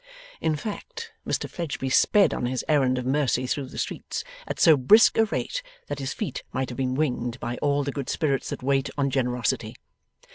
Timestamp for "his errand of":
2.47-3.05